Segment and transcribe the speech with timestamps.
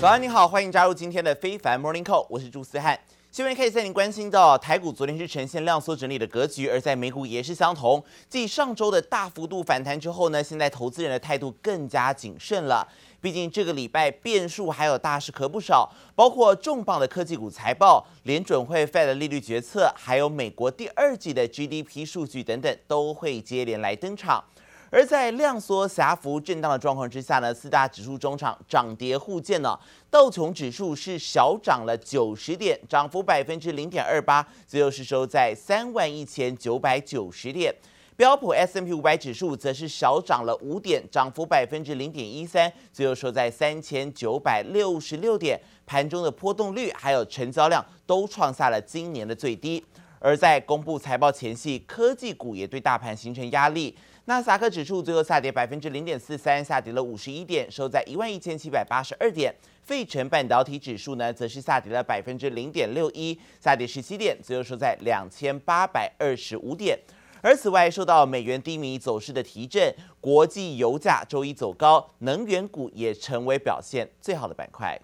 [0.00, 2.96] 早安，你好，欢迎加入今天的非凡 Morning Call，我是朱思翰。
[3.32, 8.00] 新闻可以带您关心到，台股昨天是呈现量缩整理的格局，而在美股也是相同。
[8.28, 12.86] 继上周的大幅度反弹之后呢，现在投资人的态度更加谨慎了。
[13.20, 24.44] 毕竟这个礼拜变数还有大事可不少，包括重磅的科技股财报、联准会 Fed 的利率决策，还有美国第二季的 GDP 数据等等，都会接连来登场。
[24.90, 29.78] 而在量缩狭幅震荡的状况之下呢，四大指数中场涨跌互见呢。
[30.10, 37.74] 道琼指数是小涨了九十点，涨幅百分之零点二八，最后是收在三万一千九百九十点。
[38.16, 45.60] 标普 S M P 五百指数则是小涨了五点，涨幅百分之零点一三，最后收在三千九百六十六点。
[45.86, 49.84] 盘中的波动率还有成交量都创下了今年的最低。
[50.18, 53.96] 而在公布财报前夕，科技股也对大盘形成压力。
[54.28, 59.54] 纳斯达克指数最后下跌百分之零点四三，下跌了五十一点，收在一万一千七百八十二点。
[59.84, 66.98] 费城半导体指数呢，则是下跌了百分之零点六一，下跌十七点，最后收在两千八百二十五点。
[67.40, 75.00] 而此外，受到美元低迷走势的提振，国际油价周一走高，能源股也成为表现最好的板块。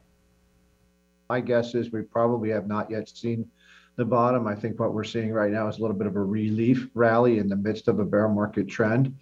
[1.29, 3.47] My guess is we probably have not yet seen
[3.96, 4.48] the bottom.
[4.48, 7.40] I think what we're seeing right now is a little bit of a relief rally
[7.40, 9.16] in the midst of a bear market trend.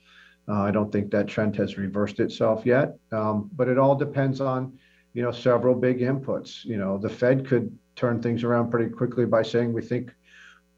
[0.47, 4.39] Uh, I don't think that trend has reversed itself yet, um, but it all depends
[4.39, 4.77] on,
[5.13, 6.63] you know, several big inputs.
[6.63, 10.13] You know, the Fed could turn things around pretty quickly by saying we think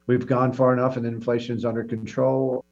[0.08, 2.64] we've gone far enough and inflation's under control.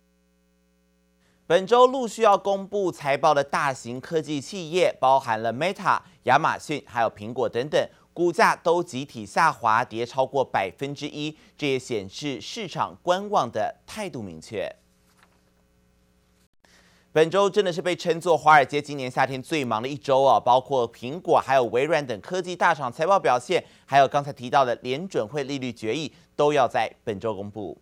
[1.45, 7.87] 本周陆续要公布财报的大型科技企业，包含了 Meta、亚马逊，还有苹果等等。
[8.14, 14.70] 股价都集体下滑，跌超过百分之一，这也显示市场观望的态度明确。
[17.14, 27.76] 本周真的是被称作华尔街今年夏天最忙的一周啊，包括苹果、还有微软等科技大厂财报表现，还有刚才提到的联准会利率决议，都要在本周公布。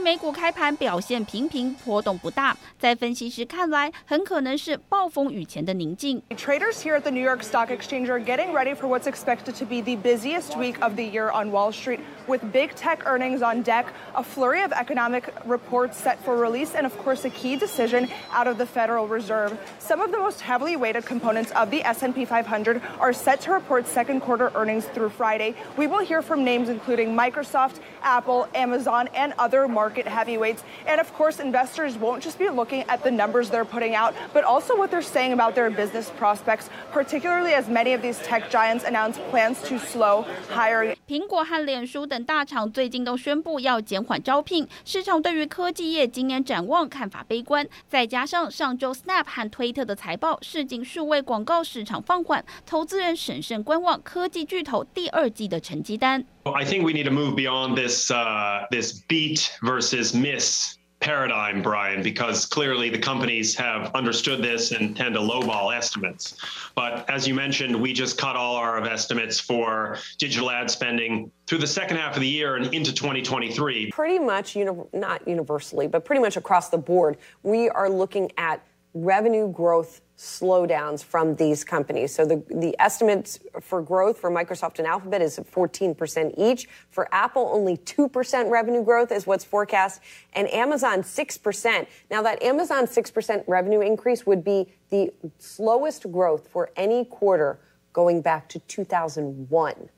[0.00, 2.56] 美股开盘表现平平，波动不大。
[2.78, 6.22] 在分析师看来，很可能是暴风雨前的宁静。
[6.30, 9.82] Traders here at the New York Stock Exchange are getting ready for what's expected to be
[9.82, 13.93] the busiest week of the year on Wall Street, with big tech earnings on deck,
[14.15, 18.47] a flurry of economic reports set for release, and of course a key decision out
[18.47, 19.57] of the Federal Reserve.
[19.79, 23.87] Some of the most heavily weighted components of the S&P 500 are set to report
[23.87, 25.55] second quarter earnings through Friday.
[25.77, 30.63] We will hear from names including Microsoft, Apple, Amazon, and other market heavyweights.
[30.87, 34.43] And of course, investors won't just be looking at the numbers they're putting out, but
[34.43, 38.83] also what they're saying about their business prospects, particularly as many of these tech giants
[38.83, 40.95] announce plans to slow hiring.
[41.07, 47.66] 苹果和脸书等 大厂最近都宣布要减缓招聘，市场对于科技业今年展望看法悲观。
[47.88, 56.24] 再加上上周 Snap 和推特的财报，市井数位广告市场放缓，投资人审慎观望科技巨头第二季的成绩单。
[56.44, 62.44] I think we need to move beyond this uh, this beat versus miss paradigm, Brian, because
[62.44, 66.36] clearly the companies have understood this and tend to lowball estimates.
[66.74, 71.58] But as you mentioned, we just cut all our estimates for digital ad spending through
[71.58, 73.90] the second half of the year and into 2023.
[73.90, 78.62] Pretty much, uni- not universally, but pretty much across the board, we are looking at
[78.94, 82.14] revenue growth slowdowns from these companies.
[82.14, 86.68] So the, the estimates for growth for Microsoft and Alphabet is 14% each.
[86.90, 90.02] For Apple, only 2% revenue growth is what's forecast,
[90.34, 91.86] and Amazon 6%.
[92.10, 97.58] Now, that Amazon 6% revenue increase would be the slowest growth for any quarter
[97.92, 99.88] going back to 2001.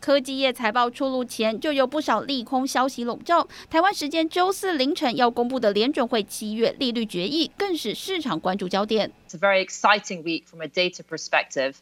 [0.00, 3.48] 科技业财报出炉前，就有不少利空消息笼罩。
[3.68, 9.12] 台湾时间周四凌晨要公布的联准会七月利率决议，更是市场关注焦点。
[9.28, 11.74] It's a very exciting week from a data perspective.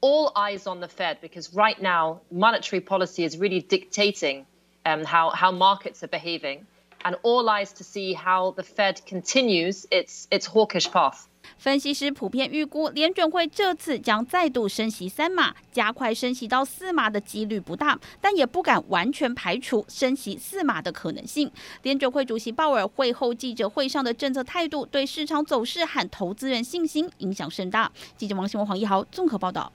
[0.00, 4.44] All eyes on the Fed because right now monetary policy is really dictating
[4.84, 6.66] um, how, how markets are behaving,
[7.04, 11.28] and all eyes to see how the Fed continues its, its hawkish path.
[11.56, 21.50] 分析师普遍预估，联准会这次将再度升息三码，加快升息到四码的几率不大，但也不敢完全排除升息四码的可能性。
[21.82, 27.90] 联准会主席鲍尔会后记者会上的政策态度，对市场走势和投资人信心影响甚大。
[28.16, 29.72] 记者王新文、黄一豪综合报道。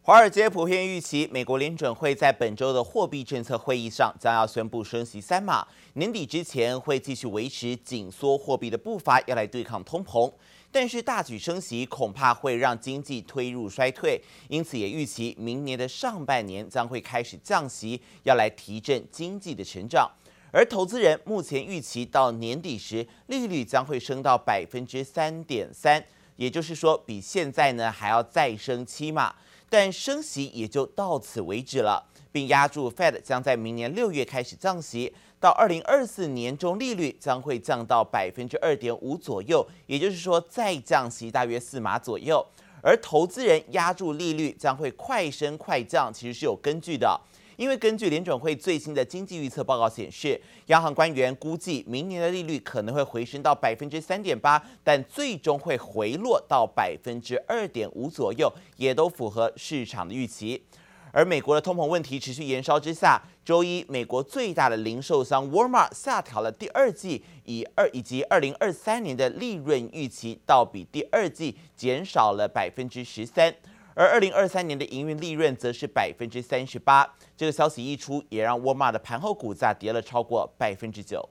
[0.00, 10.32] 华尔街普遍预期，美国联准会在本周的货币政策会议上将要宣布升息三码，年底之前会继续维持紧缩货币的步伐，要来对抗通膨。
[10.70, 20.10] 但是大举升息恐怕会让经济推入衰退，因此也预期明年的上半年将会开始降息，要来提振经济的成长。
[20.50, 26.02] 而投资人目前预期到年底时利率将会升到百分之三点三，
[26.36, 29.34] 也就是说比现在呢还要再升七码，
[29.70, 42.44] 但升息也就到此为止了，并压住 Fed 将在明年六月开始降息，到二零二四年中利率将会降到百分之二点五左右，也就是说再降息大约四码左右。
[42.80, 47.20] 而投资人压住利率将会快升快降，其实是有根据的。
[47.58, 60.62] 因为根据联准会最新的经济预测报告显示，央行官员估计明年的利率可能会回升到百分之三点八，但最终会回落到百分之二点五左右，也都符合市场的预期。
[61.10, 73.52] 而美国的通膨问题持续延烧之下，周一美国最大的零售商 Walmart 下调了第二季以二以及二零二三年的利润预期，到比第二季减少了百分之十三，
[73.98, 77.16] 而二零二三年的营运利润则是百分之三十八。
[77.36, 81.28] 这个消息一出，也让沃尔玛的盘后股价跌了超过百分之九。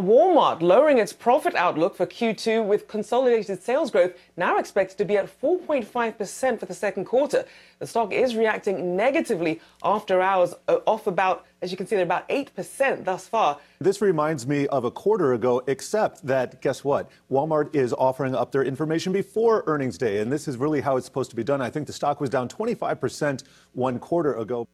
[0.00, 5.18] Walmart lowering its profit outlook for Q2 with consolidated sales growth now expected to be
[5.18, 7.44] at 4.5% for the second quarter.
[7.80, 12.04] The stock is reacting negatively after hours, uh, off about, as you can see, they're
[12.04, 13.58] about 8% thus far.
[13.78, 17.10] This reminds me of a quarter ago, except that, guess what?
[17.30, 21.04] Walmart is offering up their information before earnings day, and this is really how it's
[21.06, 21.60] supposed to be done.
[21.60, 23.44] I think the stock was down 25%
[23.74, 24.66] one quarter ago.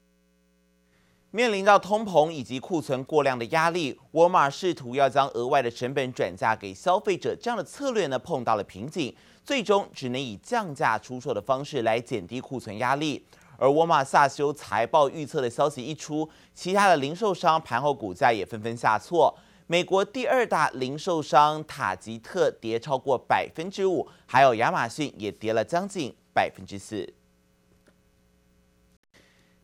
[1.36, 13.22] 面临到通膨以及库存过量的压力，沃尔玛试图要将额外的成本转嫁给消费者，这样的策略呢碰到了瓶颈，最终只能以降价出售的方式来减低库存压力。
[13.58, 19.38] 而沃尔玛下修财报预测的消息一出，其他的零售商盘后股价也纷纷下挫。
[19.66, 27.15] 美国第二大零售商塔吉特跌超过百分之五，还有亚马逊也跌了将近百分之四。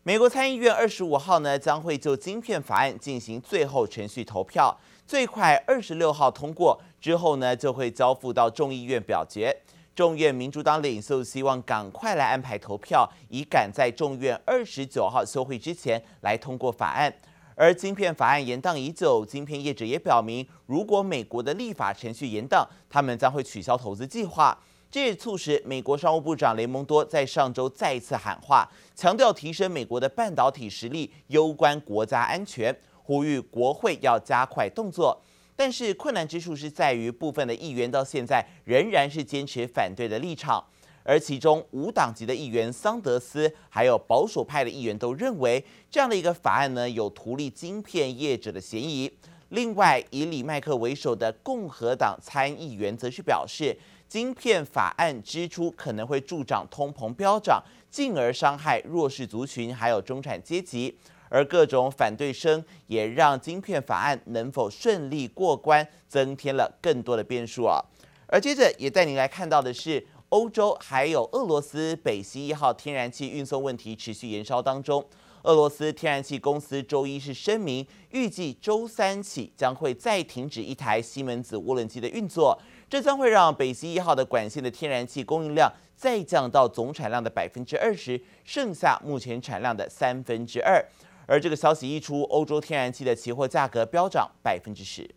[0.05, 4.77] 美国参议院二十五号呢将会就晶片法案进行最后程序投票，
[5.07, 9.57] 最快二十六号通过之后呢就会交付到众议院表决。
[9.95, 17.15] 众院民主党领袖希望赶快来安排投票，以赶在众院二十九号休会之前来通过法案。
[17.55, 24.59] 而晶片法案延宕已久，晶片业者也表明，如果美国的立法程序延宕，他们将会取消投资计划。
[24.93, 35.19] 这也促使美国商务部长雷蒙多在上周再次喊话，强调提升美国的半导体实力攸关国家安全，呼吁国会要加快动作。
[35.57, 40.63] 但是困难之处是在于部分的议员到现在仍然是坚持反对的立场，
[41.05, 49.11] 而其中无党籍的议员桑德斯，还有保守派的议员都认为这样的一个法案呢有图利晶片业者的嫌疑。
[49.49, 53.75] 另外，以李麦克为首的共和党参议员则是表示。
[54.13, 60.95] 晶片法案支出可能会助长通膨飙涨，进而伤害弱势族群还有中产阶级。
[61.31, 67.83] 而各种反对声也让晶片法案能否顺利过关增添了更多的变数啊。
[68.27, 75.03] 而接着也带您来看到的是，欧洲还有俄罗斯北溪一号天然气运送问题持续延烧当中。
[75.45, 82.61] 俄罗斯天然气公司周一是声明，预计周三起将会再停止一台西门子涡轮机的运作。
[82.92, 90.84] 这将会让北溪一号的管线的天然气供应量再降到总产量的百分之二十，剩下目前产量的三分之二。
[91.26, 95.10] 而这个消息一出，欧洲天然气的期货价格飙涨百分之十。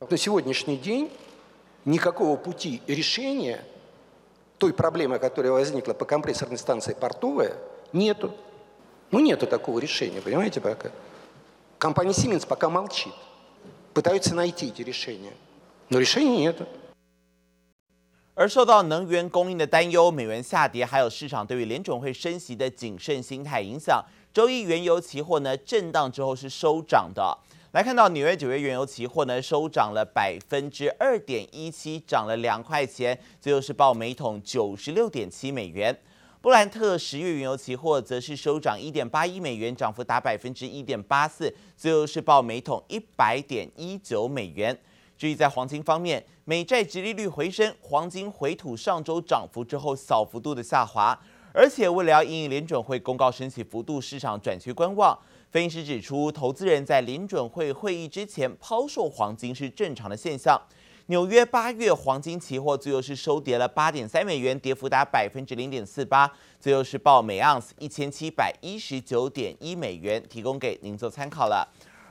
[0.00, 1.08] На сегодняшний день
[1.84, 3.60] никакого пути решения
[4.58, 7.56] той проблемы, которая возникла по компрессорной станции Портовая,
[7.92, 8.32] нету.
[9.12, 10.90] Ну, нету такого решения, понимаете, пока.
[11.78, 13.12] Компания Siemens пока молчит,
[13.92, 15.34] пытаются найти эти решения.
[15.90, 16.66] Но решения нет.
[18.39, 23.99] 而受到能源供应的担忧、美元下跌，还有市场对于联准会升息的谨慎心态影响，
[24.31, 27.35] 周一原油期货呢震荡之后是收涨的。
[27.71, 35.97] 来看到纽约九月原油期货呢收涨了百分之二点一七，涨了两块钱，最后是报每桶九十六点七美元。
[36.39, 44.77] 布兰特十月原油期货则是收涨一点八一美元，涨幅达百分之一点八四，最后是报每桶一百点一九美元。
[45.17, 51.19] 至于在黄金方面，美债殖利率回升，黄金回吐上周涨幅之后小幅度的下滑，
[51.51, 55.17] 而且为了要因应联准会公告升息幅度，市场转趋观望。
[55.49, 60.61] 分析师指出，投资人在联准会会议之前抛售黄金是正常的现象。
[61.07, 71.65] 纽约八月黄金期货最后是收跌了八点三美元，跌幅达百分之零点四八，最后是报每盎司一千七百一十九点一美元，提供给您做参考了。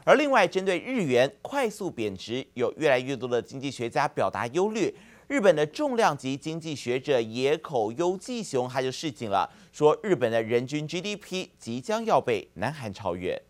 [0.06, 4.94] 而另外，针对日元快速贬值，有越来越多的经济学家表达忧虑。
[5.26, 13.42] 日本的重量级经济学者野口优纪雄他就示警了，说日本的人均 GDP 即将要被南韩超越。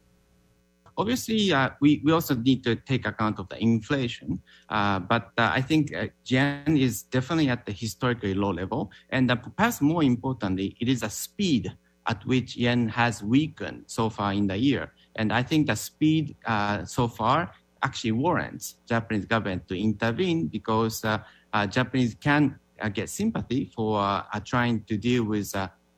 [0.96, 4.38] obviously, uh, we, we also need to take account of the inflation.
[4.70, 5.92] Uh, but uh, I think
[6.24, 8.90] yen is definitely at the historically low level.
[9.10, 11.70] And perhaps more importantly, it is a speed
[12.06, 14.92] at which yen has weakened so far in the year.
[15.15, 17.49] And I think the speed uh, so far
[17.81, 22.55] actually warrants Japanese government to intervene because uh, Japanese can
[22.93, 25.53] get sympathy for trying to deal with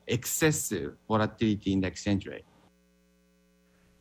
[0.06, 2.44] excessive volatility in the exchange rate.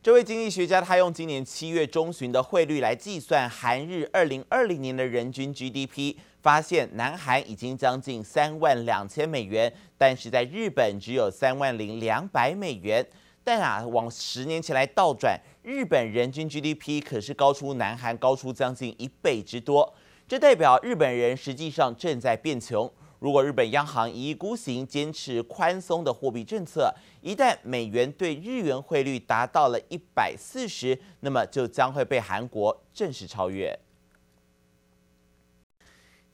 [0.01, 13.07] 这位经济学家他用今年七月中旬的汇率来计算韩日二零二零年的人均 GDP，发现南韩已经将近三万两千美元，但是在日本只有三万零两百美元。
[13.48, 19.94] 但啊，往十年前来倒转，日本人均 GDP 可是高出南韩高出将近一倍之多。
[20.28, 22.92] 这代表日本人实际上正在变穷。
[23.20, 33.74] 如果日本央行一意孤行，坚持宽松的货币政策，一旦美元对日元汇率达到了一百四十，那么就将会被韩国正式超越。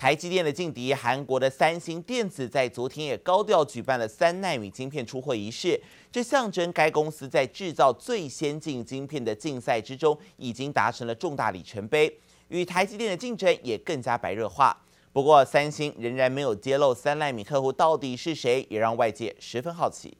[0.04, 5.80] 台积电的劲敌韩国的三星电子在昨天也高调举办了三纳米晶片出货仪式，
[6.12, 12.18] 这象征该公司在制造最先进晶片的竞赛之中已经达成了重大里程碑，
[12.48, 14.78] 与台积电的竞争也更加白热化。
[15.10, 20.14] 不过，三星仍然没有揭露三纳米客户到底是谁，也让外界十分好奇。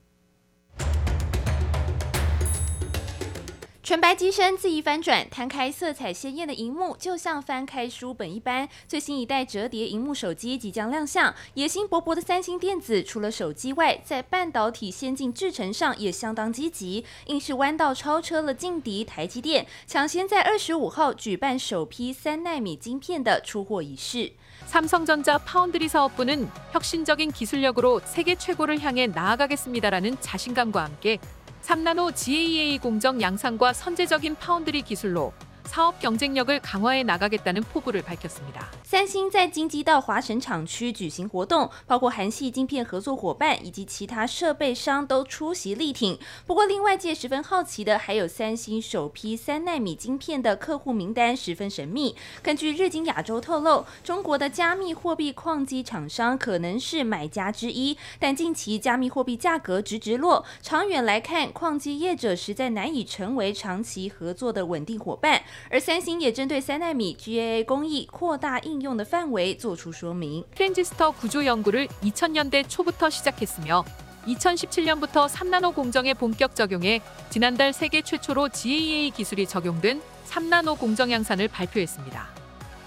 [3.84, 8.68] 纯白机身恣意翻转，摊开色彩鲜艳的荧幕，就像翻开书本一般。
[8.88, 24.34] 最新一代折叠荧幕手机即将亮相，野心勃勃的三星电子，除了手机外，在半导体先进制程上也相当积极，硬是弯道超车了劲敌台积电，抢先在二十五号举办首批三奈米晶片的出货仪式。
[24.68, 31.18] 삼성전자 파운드리 사업부는 혁신적인 기술력으로 세계 최고를 향해 나아가겠습니다라는 자신감과 함께
[31.65, 35.33] 3나노 GAA 공정 양산과 선제적인 파운드리 기술로
[35.66, 38.68] 사업 경쟁력을 강화해 나가겠다는 포부를 밝혔습니다.
[38.84, 46.18] 三星在京畿道华城厂区举行活动，包括韩系晶片合作伙伴以及其他设备商都出席力挺。
[46.48, 52.16] 不过，令外界十分好奇的还有三星首批三奈米晶片的客户名单十分神秘。
[52.42, 65.44] 根据日经亚洲透露，中国的加密货币矿机厂商可能是买家之一，但近期加密货币价格直直落，长远来看，矿机业者实在难以成为长期合作的稳定伙伴。
[65.70, 70.44] 而三星也针对三奈米 GAA 工艺扩大应用的范围做出说明。
[70.56, 73.84] 트랜지스터 구조 연구를 2000년대 초부터 시작했으며
[74.28, 82.28] 2017년부터 3나노 공정에 본격 적용해 지난달 세계 최초로 GAA 기술이 적용된 3나노 공정 양산을 발표했습니다.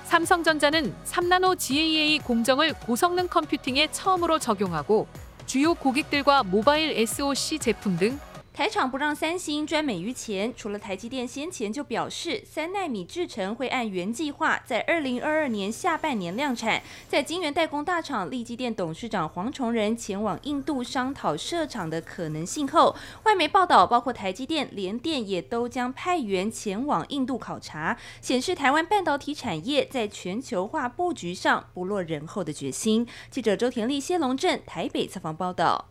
[0.04, 5.06] 삼성전자는 3나노 GAA 공정을 고성능 컴퓨팅에 처음으로 적용하고
[5.46, 8.20] 주요 고객들과 모바일 SoC 제품 등
[8.57, 22.95] 台厂不让三星赚美于钱，除了台积电先前就表示三纳米制程会按原计划在二零二二年下半年量产，在晶圆代工大厂力积电董事长黄崇仁前往印度商讨设厂的可能性后，
[23.25, 33.05] 外媒报道包括台积电、联电也都将派员前往印度考察，显示台湾半导体产业在全球化布局上不落人后的决心。
[33.29, 35.89] 记者周田丽、谢龙镇台北采访报道。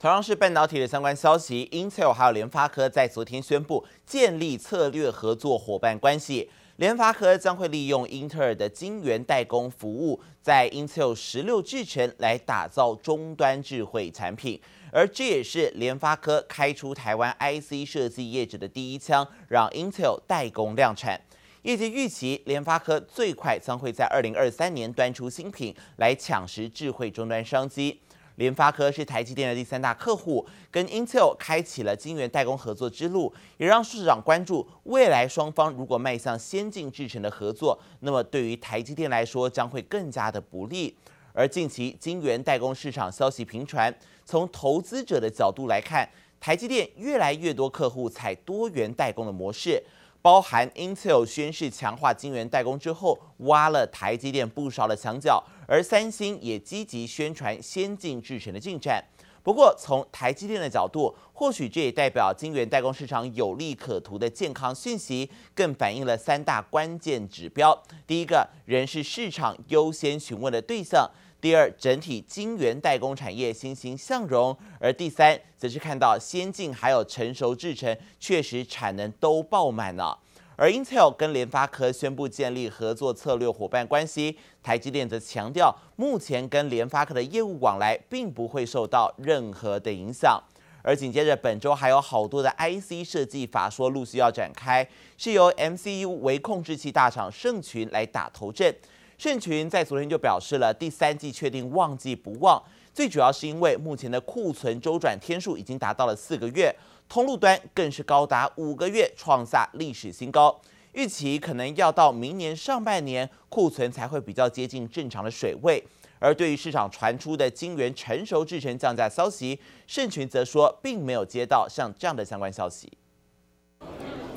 [0.00, 6.48] 同样是半导体的相关消息，Intel 还有联发科在昨天宣布建立策略合作伙伴关系。
[6.76, 14.60] 联发科将会利用英特尔的晶圆代工服务，在 Intel 十六制程来打造终端智慧产品，
[14.92, 21.20] 而这也是联发科开出台湾 IC 设计业者的第一枪，让 Intel 代工量产。
[21.62, 27.98] 业界预期联发科最快将会在二零二三年端出新品，来抢食智慧终端商机。
[28.38, 40.96] 联发科是台积电的第三大客户，跟 Intel 开启了晶圆代工合作之路，也让市场关注未来双方如果迈向先进制程的合作，那么对于台积电来说将会更加的不利。
[41.32, 43.92] 而近期晶圆代工市场消息频传，
[44.24, 49.82] 从投资者的角度来看，台积电越来越多客户采多元代工的模式。
[50.20, 59.02] 包含 Intel 宣示强化晶圆代工之后，挖了台积电不少的墙角，而三星也积极宣传先进制程的进展。
[59.42, 67.80] 不过，从台积电的角度，或许这也代表晶圆代工市场有利可图的健康讯息，更反映了三大关键指标。
[68.06, 71.08] 第一个，仍是市场优先询问的对象。
[71.40, 80.18] 第二，整体晶圆代工产业欣欣向荣，而第三，则是看到先进还有成熟制程确实产能都爆满了。
[80.56, 90.42] 而 Intel 跟联发科宣布建立合作策略伙伴关系，台积电则强调，目前跟联发科的业务往来并不会受到任何的影响。
[90.82, 94.84] 而紧接着本周还有好多的 IC 设计法说陆续要展开，
[95.16, 98.74] 是由 MCU 微控制器大厂盛群来打头阵。
[99.18, 102.62] 盛群在昨天就表示了，第三季确定旺季不旺，
[102.94, 106.72] 最主要是因为目前的库存周转天数已经达到了四个月，
[107.08, 110.56] 通路端更是高达五个月，创下历史新高。
[110.92, 115.82] 预期可能要到明年上半年库存才会比较接近正常的水位。
[116.20, 119.58] 而对于市场传出的晶圆成熟制程降价消息，
[119.88, 122.88] 盛群则说并没有接到像这样的相关消息。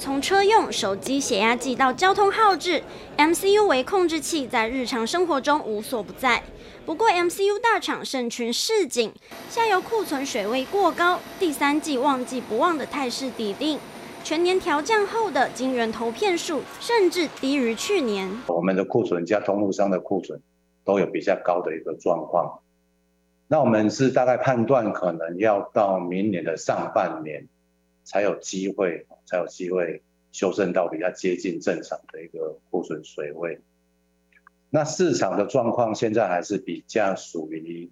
[0.01, 2.81] 从车用手机血压计到交通号志
[3.17, 6.41] ，MCU 为控制器在日常生活中无所不在。
[6.87, 9.13] 不过，MCU 大厂盛群市井，
[9.47, 13.77] 下游库存水位过高，第三季旺季不旺的态势底定。
[14.23, 18.27] 全年调降后的晶圆投片数甚至低于去年。
[18.47, 20.41] 我们的库存加通路商的库存。
[20.83, 22.61] 都有比较高的一个状况，
[23.47, 27.45] 那我们是大概判断可能要到明年的上半年
[28.03, 33.59] 才有机会，才有机会修正到比较接近正常的一个库存水位。
[34.69, 37.89] 那市场的状况现在还是比较属于，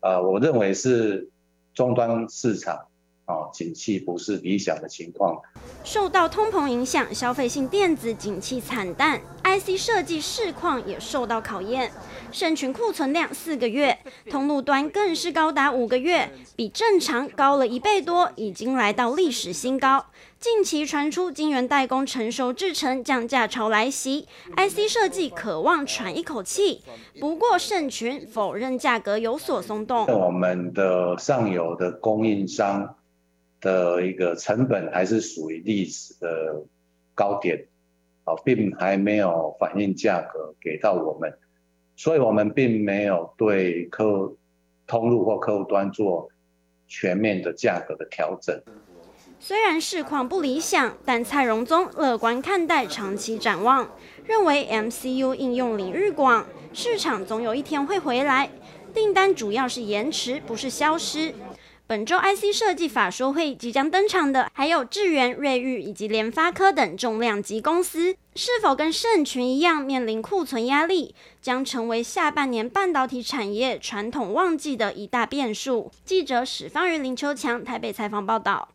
[0.00, 1.30] 呃，我认为是
[1.74, 2.88] 终端市场。
[3.32, 5.40] 哦，景气不是理想的情况。
[5.82, 11.90] 受到通膨影响，消费性电子景气惨淡，IC 设计市况也受到考验。
[12.30, 13.98] 盛群库存量四个月，
[14.30, 20.06] 通路端更是高达五个月，比正常高了一倍多，已经来到历史新高。
[20.38, 26.82] 近期传出晶圆代工成熟制程降价潮来袭，IC 设计渴望喘一口气。
[27.20, 30.06] 不过盛群否认价格有所松动。
[30.06, 32.96] 我们的上游的供应商。
[33.62, 36.62] 的一个成本还是属于历史的
[37.14, 37.66] 高点，
[38.24, 41.32] 啊，并还没有反映价格给到我们，
[41.96, 44.34] 所以我们并没有对客
[44.86, 46.28] 通路或客户端做
[46.88, 48.60] 全面的价格的调整。
[49.38, 53.90] 虽然市况不理想，但蔡荣宗乐观看待长期展望，
[54.24, 58.50] 认为 MCU 应用领域广，市场总有一天会回来，
[58.94, 61.32] 订单主要是延迟，不是消失。
[61.86, 75.90] 本周 IC 设计法说会即将登场的，还有智源、瑞昱以及联发科等重量级公司，是否跟盛群一样面临库存压力，将成为下半年半导体产业传统旺季的一大变数。
[76.04, 78.70] 记者史方于林秋强台北采访报道。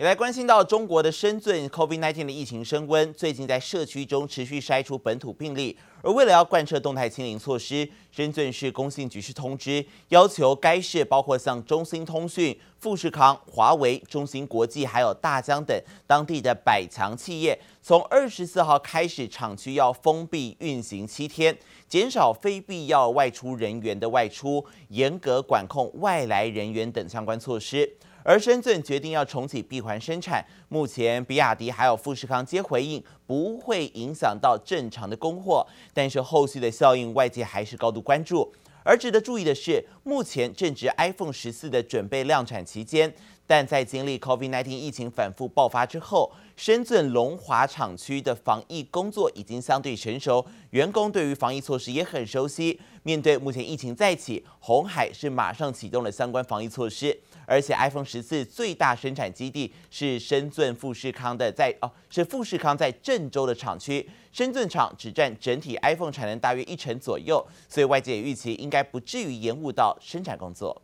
[0.00, 5.76] 也来关心到中国的深圳 COVID-19 的疫情升温，最近在社区中持续筛出本土病例。
[6.00, 21.54] 而为了要贯彻动态清零措施，深圳市工信局是通知，要求该市包括像中兴通讯、富士康、华为、中芯国际还有大疆等当地的百强企业，从二十四号开始厂区要封闭运行七天，
[21.86, 27.98] 减少非必要外出人员的外出，严格管控外来人员等相关措施。
[28.22, 38.52] 而深圳决定要重启闭环生产，目前比亚迪还有富士康皆回应不会影响到正常的供货，但是后续的效应外界还是高度关注。
[38.82, 43.12] 而值得注意的是，目前正值 iPhone 十四的准备量产期间，
[43.46, 52.80] 但在经历 COVID-19 疫情反复爆发之后，深圳龙华厂区的防疫工作已经相对成熟，员工对于防疫措施也很熟悉。
[53.02, 57.20] 面对目前疫情再起，鸿海是马上启动了相关防疫措施。
[57.50, 70.80] 而且 iPhone 十四最大生产基地是深圳富士康的在，哦是富士康在郑州的厂区，深圳厂只占整体 iPhone 产能大约一成左右，所以外界也预期应该不至于延误到生产工作。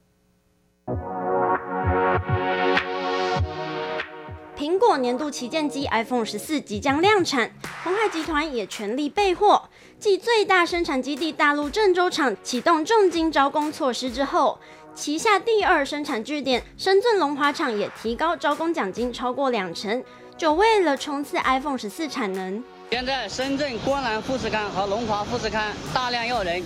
[4.56, 7.52] 苹果年度旗舰机 iPhone 十四即将量产，
[7.84, 9.68] 鸿海集团也全力备货。
[10.00, 14.58] 继最大生产基地大陆郑州厂启动重金招工措施之后。
[14.96, 20.02] 旗下第二生产据点深圳龙华厂也提高招工奖金超过两成，
[20.38, 22.64] 就为了冲刺 iPhone 十四产能。
[22.90, 26.64] 现在深圳光南富士康和龙华富士康大量要人，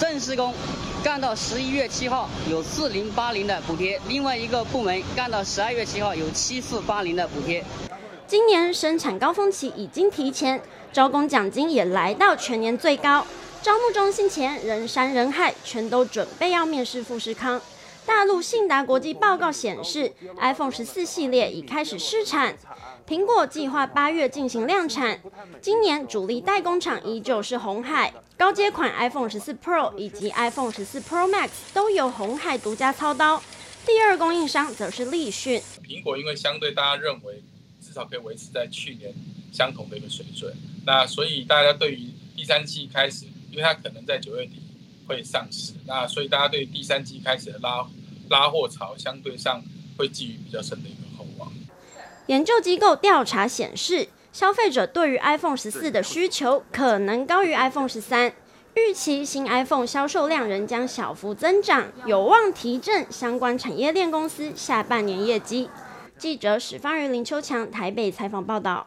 [0.00, 0.54] 正式工
[1.04, 7.62] 干到十一月七号有四零八零的补贴，另外一个部门干到十二月七号有七四八零的补贴。
[8.26, 10.62] 今年生产高峰期已经提前，
[10.94, 13.26] 招工奖金也来到全年最高。
[13.66, 17.60] 招募中心前人山人海，全都准备要面试富士康。
[18.06, 22.56] 大陆信达国际报告显示，iPhone 十四系列已开始试产，
[23.08, 25.20] 苹果计划八月进行量产。
[25.60, 33.42] 今年主力代工厂依旧是红海，高阶款 iPhone 十四 Pro 以及 iPhone 十四 Pro Max 都由红海独家操刀。
[33.84, 35.60] 第二供应商则是立讯。
[35.82, 37.42] 苹果因为相对大家认为
[37.84, 39.12] 至少可以维持在去年
[39.50, 43.26] 相同的一个水准，那所以大家对于第三季开始。
[43.56, 44.60] 因为它可能在九月底
[45.08, 47.86] 会上市，那所以大家对第三季开始的拉
[48.28, 49.62] 拉货潮相对上
[49.96, 51.50] 会寄予比较深的一个厚望。
[52.26, 58.34] 研究机构调查显示，消费者对于 iPhone 十四的需求可能高于 iPhone 十三，
[58.74, 65.70] 预期新 iPhone 销售量仍将小幅增长，有望提振相关产业链公司下半年业绩。
[66.18, 68.86] 记者史方于林秋强台北采访报道。